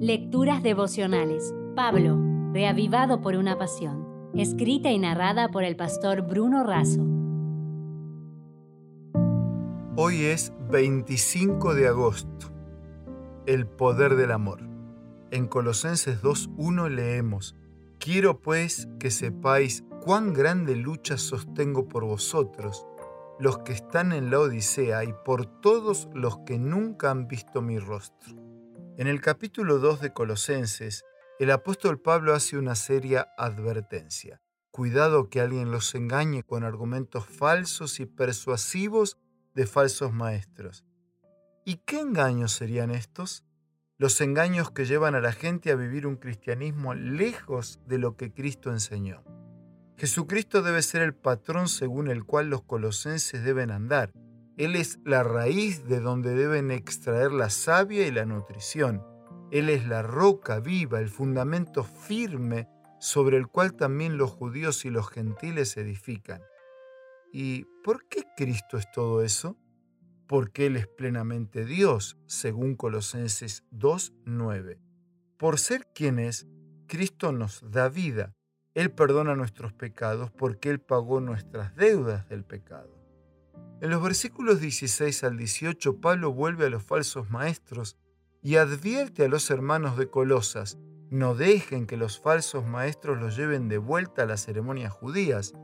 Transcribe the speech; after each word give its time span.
Lecturas 0.00 0.62
devocionales. 0.62 1.54
Pablo, 1.74 2.20
reavivado 2.52 3.22
por 3.22 3.34
una 3.34 3.56
pasión. 3.56 4.30
Escrita 4.34 4.90
y 4.90 4.98
narrada 4.98 5.48
por 5.48 5.64
el 5.64 5.74
pastor 5.74 6.20
Bruno 6.20 6.64
Razo. 6.64 7.00
Hoy 9.96 10.26
es 10.26 10.52
25 10.70 11.74
de 11.74 11.88
agosto. 11.88 12.48
El 13.46 13.66
poder 13.66 14.16
del 14.16 14.32
amor. 14.32 14.60
En 15.30 15.46
Colosenses 15.46 16.22
2.1 16.22 16.90
leemos, 16.90 17.56
Quiero 17.98 18.42
pues 18.42 18.88
que 19.00 19.10
sepáis 19.10 19.82
cuán 20.04 20.34
grande 20.34 20.76
lucha 20.76 21.16
sostengo 21.16 21.88
por 21.88 22.04
vosotros, 22.04 22.86
los 23.38 23.60
que 23.60 23.72
están 23.72 24.12
en 24.12 24.30
la 24.30 24.40
Odisea, 24.40 25.04
y 25.04 25.14
por 25.24 25.46
todos 25.46 26.10
los 26.12 26.36
que 26.40 26.58
nunca 26.58 27.10
han 27.10 27.28
visto 27.28 27.62
mi 27.62 27.78
rostro. 27.78 28.55
En 28.98 29.08
el 29.08 29.20
capítulo 29.20 29.78
2 29.78 30.00
de 30.00 30.14
Colosenses, 30.14 31.04
el 31.38 31.50
apóstol 31.50 32.00
Pablo 32.00 32.32
hace 32.32 32.56
una 32.56 32.74
seria 32.74 33.28
advertencia. 33.36 34.40
Cuidado 34.70 35.28
que 35.28 35.42
alguien 35.42 35.70
los 35.70 35.94
engañe 35.94 36.44
con 36.44 36.64
argumentos 36.64 37.26
falsos 37.26 38.00
y 38.00 38.06
persuasivos 38.06 39.18
de 39.54 39.66
falsos 39.66 40.14
maestros. 40.14 40.86
¿Y 41.66 41.76
qué 41.84 42.00
engaños 42.00 42.52
serían 42.52 42.90
estos? 42.90 43.44
Los 43.98 44.18
engaños 44.22 44.70
que 44.70 44.86
llevan 44.86 45.14
a 45.14 45.20
la 45.20 45.32
gente 45.32 45.70
a 45.70 45.76
vivir 45.76 46.06
un 46.06 46.16
cristianismo 46.16 46.94
lejos 46.94 47.80
de 47.86 47.98
lo 47.98 48.16
que 48.16 48.32
Cristo 48.32 48.70
enseñó. 48.72 49.22
Jesucristo 49.98 50.62
debe 50.62 50.80
ser 50.80 51.02
el 51.02 51.14
patrón 51.14 51.68
según 51.68 52.08
el 52.08 52.24
cual 52.24 52.48
los 52.48 52.62
colosenses 52.62 53.44
deben 53.44 53.70
andar. 53.70 54.10
Él 54.56 54.76
es 54.76 54.98
la 55.04 55.22
raíz 55.22 55.84
de 55.86 56.00
donde 56.00 56.34
deben 56.34 56.70
extraer 56.70 57.32
la 57.32 57.50
savia 57.50 58.06
y 58.06 58.10
la 58.10 58.24
nutrición. 58.24 59.04
Él 59.50 59.68
es 59.68 59.86
la 59.86 60.02
roca 60.02 60.60
viva, 60.60 60.98
el 61.00 61.08
fundamento 61.08 61.84
firme 61.84 62.68
sobre 62.98 63.36
el 63.36 63.48
cual 63.48 63.74
también 63.74 64.16
los 64.16 64.30
judíos 64.30 64.84
y 64.84 64.90
los 64.90 65.08
gentiles 65.08 65.76
edifican. 65.76 66.40
¿Y 67.32 67.64
por 67.84 68.08
qué 68.08 68.24
Cristo 68.36 68.78
es 68.78 68.90
todo 68.90 69.22
eso? 69.22 69.56
Porque 70.26 70.66
Él 70.66 70.76
es 70.76 70.86
plenamente 70.86 71.64
Dios, 71.64 72.16
según 72.26 72.74
Colosenses 72.74 73.64
2.9. 73.72 74.78
Por 75.36 75.58
ser 75.58 75.86
quien 75.94 76.18
es, 76.18 76.46
Cristo 76.86 77.30
nos 77.30 77.62
da 77.70 77.88
vida 77.88 78.36
él 78.76 78.90
perdona 78.90 79.34
nuestros 79.34 79.72
pecados 79.72 80.30
porque 80.30 80.68
Él 80.68 80.80
pagó 80.80 81.18
nuestras 81.18 81.74
deudas 81.76 82.28
del 82.28 82.44
pecado. 82.44 82.95
En 83.80 83.90
los 83.90 84.02
versículos 84.02 84.60
16 84.60 85.24
al 85.24 85.36
18, 85.36 86.00
Pablo 86.00 86.32
vuelve 86.32 86.66
a 86.66 86.70
los 86.70 86.82
falsos 86.82 87.30
maestros 87.30 87.96
y 88.42 88.56
advierte 88.56 89.24
a 89.24 89.28
los 89.28 89.50
hermanos 89.50 89.96
de 89.96 90.08
Colosas, 90.08 90.78
no 91.10 91.36
dejen 91.36 91.86
que 91.86 91.96
los 91.96 92.18
falsos 92.18 92.66
maestros 92.66 93.20
los 93.20 93.36
lleven 93.36 93.68
de 93.68 93.78
vuelta 93.78 94.22
a 94.22 94.26
las 94.26 94.44
ceremonias 94.44 94.92
judías. 94.92 95.54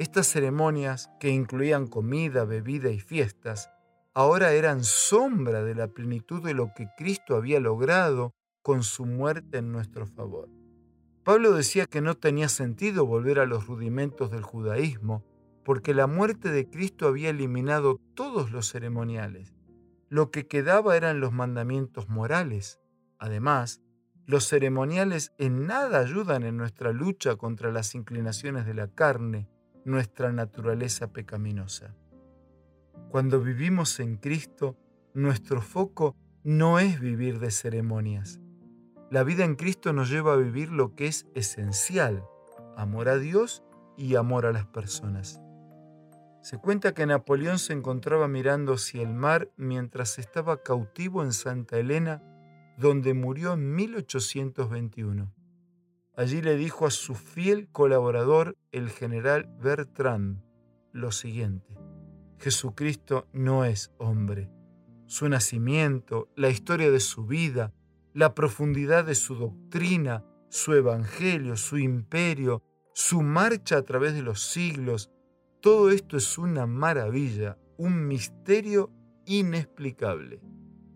Estas 0.00 0.26
ceremonias, 0.26 1.08
que 1.20 1.30
incluían 1.30 1.86
comida, 1.86 2.44
bebida 2.44 2.90
y 2.90 2.98
fiestas, 2.98 3.70
ahora 4.12 4.52
eran 4.52 4.82
sombra 4.82 5.62
de 5.62 5.76
la 5.76 5.86
plenitud 5.86 6.42
de 6.42 6.54
lo 6.54 6.72
que 6.74 6.88
Cristo 6.96 7.36
había 7.36 7.60
logrado 7.60 8.34
con 8.62 8.82
su 8.82 9.06
muerte 9.06 9.58
en 9.58 9.70
nuestro 9.70 10.06
favor. 10.06 10.48
Pablo 11.22 11.52
decía 11.52 11.86
que 11.86 12.00
no 12.00 12.16
tenía 12.16 12.48
sentido 12.48 13.06
volver 13.06 13.38
a 13.38 13.46
los 13.46 13.66
rudimentos 13.66 14.32
del 14.32 14.42
judaísmo, 14.42 15.24
porque 15.68 15.92
la 15.92 16.06
muerte 16.06 16.50
de 16.50 16.66
Cristo 16.70 17.06
había 17.06 17.28
eliminado 17.28 18.00
todos 18.14 18.52
los 18.52 18.70
ceremoniales. 18.70 19.54
Lo 20.08 20.30
que 20.30 20.46
quedaba 20.46 20.96
eran 20.96 21.20
los 21.20 21.30
mandamientos 21.30 22.08
morales. 22.08 22.80
Además, 23.18 23.82
los 24.24 24.48
ceremoniales 24.48 25.34
en 25.36 25.66
nada 25.66 25.98
ayudan 25.98 26.44
en 26.44 26.56
nuestra 26.56 26.94
lucha 26.94 27.36
contra 27.36 27.70
las 27.70 27.94
inclinaciones 27.94 28.64
de 28.64 28.72
la 28.72 28.88
carne, 28.88 29.46
nuestra 29.84 30.32
naturaleza 30.32 31.12
pecaminosa. 31.12 31.94
Cuando 33.10 33.42
vivimos 33.42 34.00
en 34.00 34.16
Cristo, 34.16 34.74
nuestro 35.12 35.60
foco 35.60 36.16
no 36.44 36.78
es 36.78 36.98
vivir 36.98 37.40
de 37.40 37.50
ceremonias, 37.50 38.40
la 39.10 39.22
vida 39.22 39.44
en 39.44 39.54
Cristo 39.54 39.92
nos 39.92 40.08
lleva 40.08 40.32
a 40.32 40.36
vivir 40.36 40.72
lo 40.72 40.94
que 40.94 41.08
es 41.08 41.26
esencial, 41.34 42.24
amor 42.74 43.10
a 43.10 43.18
Dios 43.18 43.62
y 43.98 44.16
amor 44.16 44.46
a 44.46 44.52
las 44.52 44.64
personas. 44.64 45.42
Se 46.40 46.58
cuenta 46.58 46.94
que 46.94 47.06
Napoleón 47.06 47.58
se 47.58 47.72
encontraba 47.72 48.28
mirando 48.28 48.74
hacia 48.74 49.02
el 49.02 49.12
mar 49.12 49.50
mientras 49.56 50.18
estaba 50.18 50.62
cautivo 50.62 51.22
en 51.22 51.32
Santa 51.32 51.78
Elena, 51.78 52.22
donde 52.78 53.12
murió 53.14 53.54
en 53.54 53.74
1821. 53.74 55.32
Allí 56.16 56.42
le 56.42 56.56
dijo 56.56 56.86
a 56.86 56.90
su 56.90 57.14
fiel 57.14 57.68
colaborador, 57.70 58.56
el 58.72 58.90
general 58.90 59.48
Bertrand, 59.60 60.42
lo 60.92 61.12
siguiente. 61.12 61.76
Jesucristo 62.38 63.26
no 63.32 63.64
es 63.64 63.92
hombre. 63.98 64.50
Su 65.06 65.28
nacimiento, 65.28 66.28
la 66.36 66.50
historia 66.50 66.90
de 66.90 67.00
su 67.00 67.26
vida, 67.26 67.72
la 68.14 68.34
profundidad 68.34 69.04
de 69.04 69.14
su 69.14 69.34
doctrina, 69.34 70.24
su 70.48 70.74
evangelio, 70.74 71.56
su 71.56 71.78
imperio, 71.78 72.62
su 72.94 73.22
marcha 73.22 73.76
a 73.76 73.82
través 73.82 74.14
de 74.14 74.22
los 74.22 74.42
siglos, 74.42 75.10
todo 75.60 75.90
esto 75.90 76.16
es 76.16 76.38
una 76.38 76.66
maravilla, 76.66 77.58
un 77.76 78.06
misterio 78.06 78.90
inexplicable. 79.26 80.40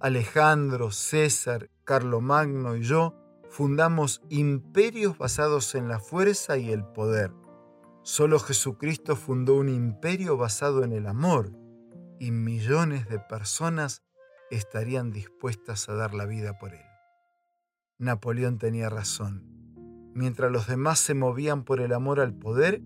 Alejandro, 0.00 0.90
César, 0.90 1.70
Carlomagno 1.84 2.76
y 2.76 2.82
yo 2.82 3.14
fundamos 3.50 4.22
imperios 4.28 5.18
basados 5.18 5.74
en 5.74 5.88
la 5.88 6.00
fuerza 6.00 6.58
y 6.58 6.70
el 6.70 6.84
poder. 6.84 7.32
Solo 8.02 8.38
Jesucristo 8.38 9.16
fundó 9.16 9.54
un 9.54 9.68
imperio 9.68 10.36
basado 10.36 10.84
en 10.84 10.92
el 10.92 11.06
amor 11.06 11.52
y 12.18 12.30
millones 12.30 13.08
de 13.08 13.18
personas 13.18 14.02
estarían 14.50 15.10
dispuestas 15.10 15.88
a 15.88 15.94
dar 15.94 16.14
la 16.14 16.24
vida 16.24 16.58
por 16.58 16.74
él. 16.74 16.84
Napoleón 17.98 18.58
tenía 18.58 18.88
razón. 18.88 19.44
Mientras 20.14 20.50
los 20.50 20.66
demás 20.66 20.98
se 20.98 21.14
movían 21.14 21.64
por 21.64 21.80
el 21.80 21.92
amor 21.92 22.20
al 22.20 22.34
poder, 22.34 22.80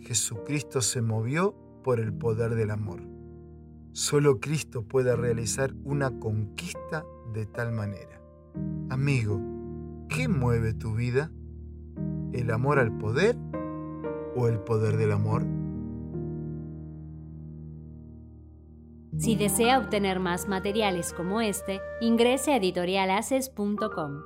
Jesucristo 0.00 0.80
se 0.80 1.02
movió 1.02 1.54
por 1.82 2.00
el 2.00 2.12
poder 2.12 2.54
del 2.54 2.70
amor. 2.70 3.00
Solo 3.92 4.40
Cristo 4.40 4.82
puede 4.82 5.16
realizar 5.16 5.74
una 5.84 6.18
conquista 6.18 7.04
de 7.32 7.46
tal 7.46 7.72
manera. 7.72 8.20
Amigo, 8.88 9.40
¿qué 10.08 10.28
mueve 10.28 10.74
tu 10.74 10.94
vida? 10.94 11.30
¿El 12.32 12.50
amor 12.50 12.78
al 12.78 12.96
poder 12.98 13.36
o 14.36 14.48
el 14.48 14.60
poder 14.60 14.96
del 14.96 15.12
amor? 15.12 15.44
Si 19.18 19.36
desea 19.36 19.78
obtener 19.78 20.18
más 20.18 20.48
materiales 20.48 21.12
como 21.12 21.40
este, 21.40 21.80
ingrese 22.00 22.52
a 22.52 22.56
editorialaces.com. 22.56 24.22